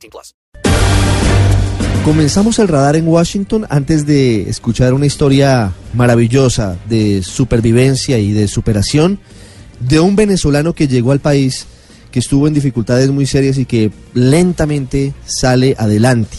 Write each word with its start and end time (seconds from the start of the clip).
18 0.00 0.10
plus. 0.10 0.34
Comenzamos 2.04 2.58
el 2.58 2.68
radar 2.68 2.96
en 2.96 3.06
Washington 3.06 3.66
antes 3.68 4.06
de 4.06 4.48
escuchar 4.48 4.94
una 4.94 5.04
historia 5.04 5.72
maravillosa 5.92 6.78
de 6.88 7.22
supervivencia 7.22 8.18
y 8.18 8.32
de 8.32 8.48
superación 8.48 9.20
de 9.80 10.00
un 10.00 10.16
venezolano 10.16 10.72
que 10.72 10.88
llegó 10.88 11.12
al 11.12 11.20
país, 11.20 11.66
que 12.10 12.18
estuvo 12.18 12.48
en 12.48 12.54
dificultades 12.54 13.10
muy 13.10 13.26
serias 13.26 13.58
y 13.58 13.66
que 13.66 13.92
lentamente 14.14 15.12
sale 15.26 15.76
adelante. 15.78 16.38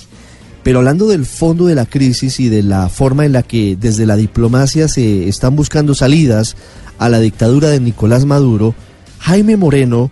Pero 0.64 0.80
hablando 0.80 1.08
del 1.08 1.26
fondo 1.26 1.68
de 1.68 1.76
la 1.76 1.86
crisis 1.86 2.40
y 2.40 2.50
de 2.50 2.64
la 2.64 2.90
forma 2.90 3.26
en 3.26 3.34
la 3.34 3.44
que 3.44 3.76
desde 3.76 4.06
la 4.08 4.16
diplomacia 4.16 4.88
se 4.88 5.28
están 5.28 5.56
buscando 5.56 5.94
salidas 5.94 6.56
a 6.98 7.08
la 7.10 7.20
dictadura 7.20 7.70
de 7.70 7.80
Nicolás 7.80 8.26
Maduro, 8.26 8.74
Jaime 9.20 9.58
Moreno 9.58 10.12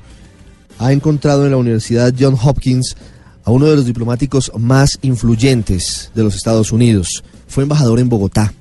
ha 0.77 0.91
encontrado 0.93 1.45
en 1.45 1.51
la 1.51 1.57
Universidad 1.57 2.13
John 2.17 2.37
Hopkins 2.41 2.95
a 3.49 3.51
uno 3.51 3.65
de 3.65 3.77
los 3.77 3.87
diplomáticos 3.87 4.51
más 4.59 4.99
influyentes 5.01 6.11
de 6.13 6.21
los 6.21 6.35
Estados 6.35 6.71
Unidos. 6.71 7.23
Fue 7.47 7.63
embajador 7.63 7.99
en 7.99 8.07
Bogotá 8.07 8.53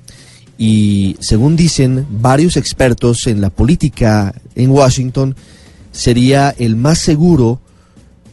y, 0.57 1.15
según 1.19 1.55
dicen 1.55 2.07
varios 2.09 2.57
expertos 2.57 3.27
en 3.27 3.39
la 3.39 3.51
política 3.51 4.33
en 4.55 4.71
Washington, 4.71 5.35
sería 5.91 6.55
el 6.57 6.75
más 6.75 6.97
seguro 6.97 7.59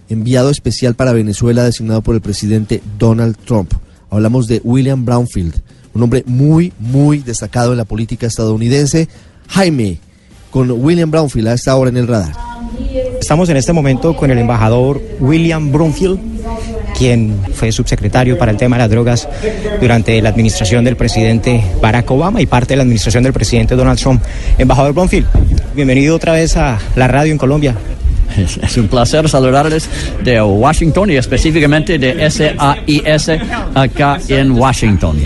enviado 0.08 0.48
especial 0.48 0.94
para 0.94 1.12
Venezuela 1.12 1.62
designado 1.62 2.00
por 2.00 2.14
el 2.14 2.22
presidente 2.22 2.82
Donald 2.98 3.36
Trump. 3.44 3.74
Hablamos 4.08 4.46
de 4.46 4.62
William 4.64 5.04
Brownfield, 5.04 5.60
un 5.92 6.04
hombre 6.04 6.24
muy, 6.26 6.72
muy 6.78 7.18
destacado 7.18 7.72
en 7.72 7.76
la 7.76 7.84
política 7.84 8.28
estadounidense. 8.28 9.10
Jaime, 9.48 9.98
con 10.50 10.70
William 10.70 11.10
Brownfield 11.10 11.48
a 11.48 11.52
esta 11.52 11.76
hora 11.76 11.90
en 11.90 11.98
el 11.98 12.08
radar. 12.08 12.34
Estamos 13.20 13.48
en 13.48 13.56
este 13.56 13.72
momento 13.72 14.16
con 14.16 14.30
el 14.30 14.38
embajador 14.38 15.02
William 15.20 15.70
Brownfield, 15.72 16.35
quien 16.96 17.38
fue 17.54 17.70
subsecretario 17.72 18.38
para 18.38 18.50
el 18.50 18.56
tema 18.56 18.76
de 18.76 18.82
las 18.82 18.90
drogas 18.90 19.28
durante 19.80 20.20
la 20.22 20.30
administración 20.30 20.84
del 20.84 20.96
presidente 20.96 21.62
Barack 21.80 22.10
Obama 22.10 22.40
y 22.40 22.46
parte 22.46 22.72
de 22.72 22.76
la 22.76 22.82
administración 22.82 23.22
del 23.22 23.32
presidente 23.32 23.76
Donald 23.76 23.98
Trump. 23.98 24.22
Embajador 24.58 24.94
Brownfield, 24.94 25.26
bienvenido 25.74 26.16
otra 26.16 26.32
vez 26.32 26.56
a 26.56 26.78
la 26.96 27.06
radio 27.06 27.32
en 27.32 27.38
Colombia. 27.38 27.74
Es, 28.36 28.76
un 28.76 28.88
placer 28.88 29.28
saludarles 29.28 29.88
de 30.22 30.40
Washington 30.42 31.10
y 31.10 31.16
específicamente 31.16 31.98
de 31.98 32.30
SAIS 32.30 33.30
acá 33.74 34.18
en 34.28 34.52
Washington. 34.52 35.18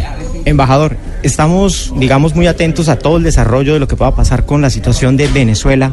Embajador, 0.45 0.97
estamos, 1.23 1.93
digamos, 1.97 2.35
muy 2.35 2.47
atentos 2.47 2.89
a 2.89 2.99
todo 2.99 3.17
el 3.17 3.23
desarrollo 3.23 3.75
de 3.75 3.81
lo 3.81 3.89
que 3.89 3.97
pueda 3.97 4.15
pasar 4.15 4.47
con 4.47 4.63
la 4.63 4.71
situación 4.71 5.17
de 5.17 5.29
Venezuela. 5.29 5.93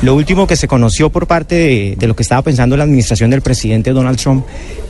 Lo 0.00 0.14
último 0.14 0.46
que 0.46 0.54
se 0.54 0.68
conoció 0.68 1.10
por 1.10 1.26
parte 1.26 1.96
de, 1.98 2.06
lo 2.06 2.14
que 2.14 2.22
estaba 2.22 2.42
pensando 2.42 2.76
la 2.76 2.84
administración 2.84 3.30
del 3.30 3.42
presidente 3.42 3.90
Donald 3.92 4.16
Trump 4.18 4.44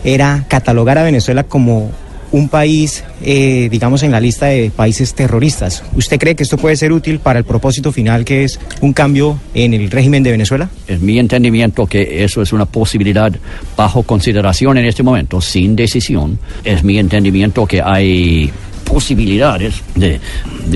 era 0.04 0.44
catalogar 0.48 0.98
a 0.98 1.02
Venezuela 1.02 1.44
como 1.44 1.90
un 2.30 2.50
país, 2.50 3.04
eh, 3.22 3.68
digamos, 3.70 4.02
en 4.02 4.12
la 4.12 4.20
lista 4.20 4.46
de 4.46 4.70
países 4.70 5.14
terroristas. 5.14 5.82
¿Usted 5.94 6.18
cree 6.18 6.36
que 6.36 6.42
esto 6.42 6.58
puede 6.58 6.76
ser 6.76 6.92
útil 6.92 7.20
para 7.20 7.38
el 7.38 7.46
propósito 7.46 7.90
final, 7.90 8.26
que 8.26 8.44
es 8.44 8.60
un 8.82 8.92
cambio 8.92 9.40
en 9.54 9.72
el 9.72 9.90
régimen 9.90 10.22
de 10.22 10.32
Venezuela? 10.32 10.68
Es 10.86 11.00
mi 11.00 11.18
entendimiento 11.18 11.86
que 11.86 12.22
eso 12.22 12.42
es 12.42 12.52
una 12.52 12.66
posibilidad 12.66 13.32
bajo 13.78 14.02
consideración 14.02 14.76
en 14.76 14.84
este 14.84 15.02
momento, 15.02 15.40
sin 15.40 15.74
decisión. 15.74 16.38
Es 16.64 16.84
mi 16.84 16.98
entendimiento 16.98 17.64
que 17.64 17.80
hay 17.80 18.52
posibilidades 18.84 19.82
de, 19.94 20.20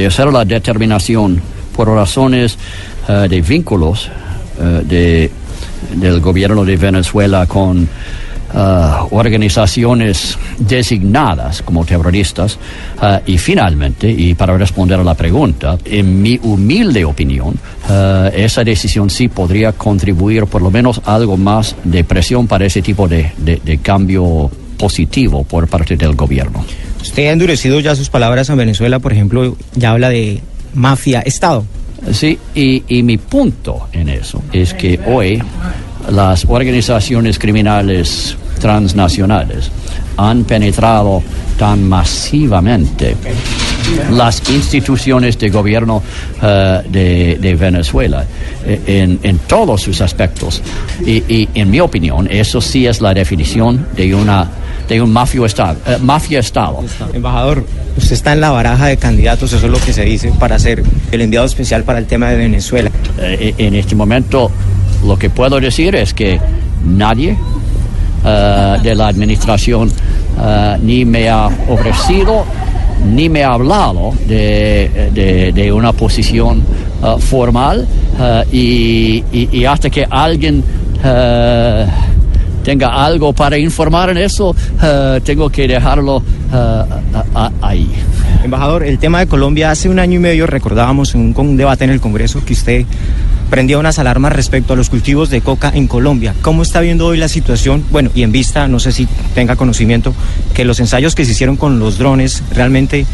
hacer 0.07 0.33
la 0.33 0.47
determinación 0.47 1.43
por 1.77 1.89
razones 1.89 2.57
uh, 3.09 3.29
de 3.29 3.41
vínculos 3.43 4.11
uh, 4.59 4.87
de, 4.87 5.31
del 5.95 6.21
gobierno 6.21 6.65
de 6.65 6.77
Venezuela 6.77 7.47
con 7.47 7.89
Uh, 8.55 9.09
organizaciones 9.13 10.37
designadas 10.59 11.63
como 11.63 11.87
terroristas 11.87 12.59
uh, 13.01 13.17
y 13.25 13.39
finalmente, 13.39 14.11
y 14.11 14.35
para 14.35 14.59
responder 14.59 15.01
a 15.01 15.03
la 15.03 15.15
pregunta, 15.15 15.79
en 15.87 16.21
mi 16.21 16.39
humilde 16.43 17.03
opinión, 17.03 17.59
esa 18.35 18.63
decisión 18.63 19.09
sí 19.09 19.29
podría 19.29 19.73
contribuir 19.73 20.45
por 20.45 20.61
lo 20.61 20.71
menos 20.71 21.01
algo 21.07 21.39
más 21.39 21.75
de 21.83 22.05
presión 22.05 22.47
para 22.47 22.67
ese 22.67 22.83
tipo 22.83 23.09
de, 23.09 23.33
de, 23.39 23.79
cambio 23.79 24.51
positivo 24.77 25.45
por 25.45 25.67
parte 25.67 25.97
del 25.97 26.15
gobierno. 26.15 26.63
Usted 27.01 27.29
ha 27.29 27.33
endurecido 27.33 27.81
ya 27.81 27.97
sus 27.97 28.11
palabras 28.11 28.51
en 28.51 28.59
Venezuela, 28.59 28.99
por 28.99 29.15
ejemplo, 29.15 29.57
ya 29.75 29.93
habla 29.93 30.11
de 30.11 30.43
mafia-estado. 30.75 31.65
Sí, 32.13 32.39
y, 32.55 32.85
y 32.89 33.03
mi 33.03 33.19
punto 33.19 33.89
en 33.93 34.09
eso 34.09 34.43
es 34.53 34.75
que 34.75 35.01
hoy 35.07 35.43
las 36.11 36.45
organizaciones 36.49 37.39
criminales 37.39 38.37
transnacionales 38.61 39.71
han 40.17 40.45
penetrado 40.45 41.23
tan 41.59 41.89
masivamente 41.89 43.17
las 44.11 44.49
instituciones 44.49 45.39
de 45.39 45.51
gobierno 45.51 45.97
uh, 45.97 46.89
de, 46.89 47.39
de, 47.41 47.55
Venezuela 47.55 48.25
eh, 48.65 48.81
en, 48.87 49.19
en, 49.23 49.39
todos 49.41 49.83
sus 49.83 50.01
aspectos. 50.01 50.63
Y, 51.05 51.23
y, 51.29 51.49
en 51.55 51.71
mi 51.71 51.81
opinión, 51.81 52.29
eso 52.31 52.61
sí 52.61 52.87
es 52.87 53.01
la 53.01 53.13
definición 53.13 53.87
de 53.97 54.15
una 54.15 54.49
de 54.89 55.01
un 55.01 55.13
mafio 55.13 55.47
estado, 55.47 55.79
uh, 55.87 56.03
mafia 56.03 56.41
estado. 56.41 56.85
Embajador, 57.13 57.65
usted 57.97 58.13
está 58.13 58.33
en 58.33 58.41
la 58.41 58.51
baraja 58.51 58.87
de 58.87 58.97
candidatos, 58.97 59.53
eso 59.53 59.67
es 59.67 59.73
lo 59.73 59.79
que 59.79 59.93
se 59.93 60.05
dice, 60.05 60.33
para 60.39 60.59
ser 60.59 60.83
el 61.11 61.21
enviado 61.21 61.47
especial 61.47 61.85
para 61.85 61.99
el 61.99 62.07
tema 62.07 62.31
de 62.31 62.37
Venezuela. 62.37 62.91
Uh, 63.19 63.53
en 63.59 63.75
este 63.75 63.95
momento, 63.95 64.51
lo 65.07 65.19
que 65.19 65.31
puedo 65.31 65.61
decir 65.61 65.95
es 65.95 66.15
que 66.15 66.41
nadie 66.85 67.37
Uh, 68.23 68.81
de 68.81 68.95
la 68.95 69.09
administración 69.09 69.91
ni 70.81 71.05
me 71.05 71.29
ha 71.29 71.49
ofrecido 71.69 72.45
ni 73.13 73.29
me 73.29 73.43
ha 73.43 73.55
hablado 73.55 74.15
de, 74.29 75.51
de, 75.53 75.73
una 75.73 75.93
posición 75.93 76.63
formal 77.19 77.85
y, 78.53 79.65
hasta 79.65 79.91
que 79.91 80.07
alguien 80.09 80.63
tenga 82.63 83.05
algo 83.05 83.33
para 83.33 83.59
informar 83.59 84.11
en 84.11 84.19
eso, 84.19 84.55
tengo 85.25 85.51
que 85.51 85.67
dejarlo 85.67 86.23
ahí. 87.61 87.89
Embajador, 88.45 88.83
el 88.83 88.99
tema 88.99 89.21
de 89.21 89.27
Colombia 89.27 89.71
hace 89.71 89.89
un 89.89 89.99
año 89.99 90.17
y 90.17 90.23
medio 90.23 90.47
recordábamos 90.47 91.15
en 91.15 91.21
un, 91.21 91.35
un 91.37 91.57
debate 91.57 91.85
en 91.85 91.91
el 91.91 92.01
Congreso 92.01 92.45
que 92.45 92.53
usted 92.53 92.85
prendía 93.53 93.79
unas 93.79 93.99
alarmas 93.99 94.33
respecto 94.33 94.73
a 94.73 94.77
los 94.77 94.89
cultivos 94.89 95.29
de 95.29 95.43
coca 95.43 95.71
en 95.75 95.87
Colombia. 95.87 96.35
¿Cómo 96.41 96.63
está 96.63 96.81
viendo 96.81 97.07
hoy 97.07 97.19
la 97.19 97.29
situación? 97.29 97.85
Bueno, 97.91 98.11
y 98.15 98.23
en 98.23 98.33
vista, 98.33 98.67
no 98.67 98.81
sé 98.81 98.93
si 98.93 99.07
tenga 99.35 99.57
conocimiento, 99.57 100.15
que 100.55 100.65
los 100.65 100.81
ensayos 100.81 101.15
que 101.15 101.27
se 101.27 101.33
hicieron 101.33 101.57
con 101.57 101.79
los 101.79 101.99
drones 101.99 102.43
realmente 102.55 103.05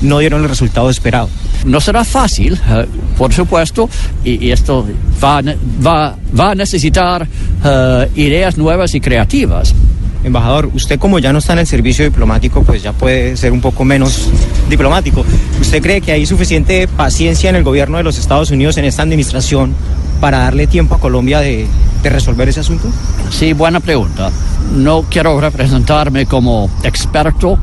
no 0.00 0.18
dieron 0.18 0.42
el 0.42 0.48
resultado 0.48 0.88
esperado. 0.88 1.28
No 1.66 1.78
será 1.80 2.04
fácil, 2.04 2.54
uh, 2.54 3.16
por 3.18 3.32
supuesto, 3.32 3.88
y, 4.24 4.46
y 4.46 4.52
esto 4.52 4.86
va, 5.22 5.42
va, 5.86 6.16
va, 6.38 6.50
a 6.50 6.54
necesitar 6.54 7.22
uh, 7.22 8.18
ideas 8.18 8.56
nuevas 8.56 8.94
y 8.94 9.00
creativas. 9.00 9.74
Embajador, 10.24 10.70
usted 10.72 11.00
como 11.00 11.18
ya 11.18 11.32
no 11.32 11.40
está 11.40 11.54
en 11.54 11.60
el 11.60 11.66
servicio 11.66 12.04
diplomático, 12.04 12.62
pues 12.62 12.82
ya 12.82 12.92
puede 12.92 13.36
ser 13.36 13.52
un 13.52 13.60
poco 13.60 13.84
menos 13.84 14.28
diplomático. 14.68 15.24
¿Usted 15.60 15.82
cree 15.82 16.00
que 16.00 16.12
hay 16.12 16.26
suficiente 16.26 16.86
paciencia 16.86 17.50
en 17.50 17.56
el 17.56 17.64
gobierno 17.64 17.96
de 17.98 18.04
los 18.04 18.18
Estados 18.18 18.50
Unidos, 18.50 18.76
en 18.76 18.84
esta 18.84 19.02
administración, 19.02 19.74
para 20.20 20.38
darle 20.38 20.68
tiempo 20.68 20.94
a 20.94 21.00
Colombia 21.00 21.40
de, 21.40 21.66
resolver 22.04 22.48
ese 22.48 22.60
asunto? 22.60 22.88
Sí, 23.30 23.52
buena 23.52 23.80
pregunta. 23.80 24.30
No 24.76 25.04
quiero 25.10 25.40
representarme 25.40 26.26
como 26.26 26.70
experto 26.84 27.58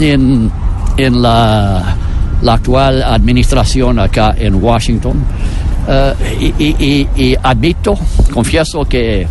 en, 0.00 0.50
en 0.96 1.22
la, 1.22 1.96
actual 2.44 3.04
administración 3.04 4.00
acá 4.00 4.34
en 4.36 4.56
Washington. 4.56 5.24
Y, 6.40 7.06
y, 7.16 7.36
admito, 7.40 7.94
confieso 8.32 8.84
que 8.84 9.26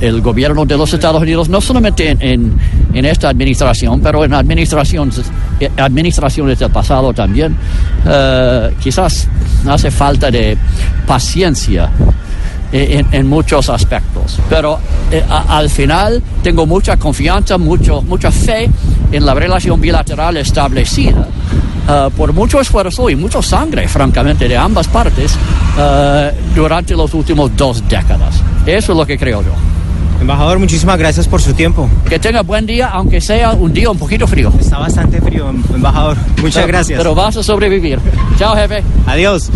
el 0.00 0.20
gobierno 0.20 0.64
de 0.64 0.76
los 0.76 0.92
Estados 0.92 1.20
Unidos, 1.22 1.48
no 1.48 1.60
solamente 1.60 2.10
en, 2.10 2.18
en, 2.22 2.58
en 2.92 3.04
esta 3.04 3.28
administración, 3.28 4.00
pero 4.00 4.24
en 4.24 4.34
administraciones, 4.34 5.22
administraciones 5.76 6.58
del 6.58 6.70
pasado 6.70 7.12
también, 7.12 7.52
uh, 8.04 8.74
quizás 8.80 9.28
hace 9.68 9.90
falta 9.90 10.30
de 10.30 10.56
paciencia 11.06 11.90
en, 12.72 13.06
en 13.12 13.26
muchos 13.28 13.68
aspectos. 13.68 14.38
Pero 14.48 14.78
eh, 15.10 15.22
a- 15.28 15.58
al 15.58 15.70
final 15.70 16.22
tengo 16.42 16.66
mucha 16.66 16.96
confianza, 16.96 17.56
mucho, 17.58 18.02
mucha 18.02 18.30
fe 18.32 18.68
en 19.12 19.24
la 19.24 19.34
relación 19.34 19.80
bilateral 19.80 20.36
establecida. 20.38 21.26
eh, 21.88 22.08
por 22.16 22.32
mucho 22.32 22.60
esfuerzo 22.60 23.08
y 23.10 23.14
mucha 23.16 23.40
sangre, 23.42 23.86
francamente, 23.86 24.48
de 24.48 24.56
ambas 24.56 24.88
partes 24.88 25.36
eh, 25.78 26.32
durante 26.54 26.94
los 26.96 27.12
últimos 27.14 27.54
dos 27.56 27.86
décadas. 27.88 28.40
Eso 28.66 28.92
es 28.92 28.98
lo 28.98 29.06
que 29.06 29.16
creo 29.18 29.42
yo. 29.42 29.52
Embajador, 30.24 30.58
muchísimas 30.58 30.98
gracias 30.98 31.28
por 31.28 31.42
su 31.42 31.52
tiempo. 31.52 31.86
Que 32.08 32.18
tenga 32.18 32.40
buen 32.40 32.64
día, 32.64 32.88
aunque 32.88 33.20
sea 33.20 33.52
un 33.52 33.74
día 33.74 33.90
un 33.90 33.98
poquito 33.98 34.26
frío. 34.26 34.50
Está 34.58 34.78
bastante 34.78 35.20
frío, 35.20 35.50
embajador. 35.74 36.16
Muchas 36.40 36.54
Pero- 36.62 36.66
gracias. 36.68 36.96
Pero 36.96 37.14
vas 37.14 37.36
a 37.36 37.42
sobrevivir. 37.42 37.98
Chao, 38.38 38.56
jefe. 38.56 38.82
Adiós. 39.06 39.50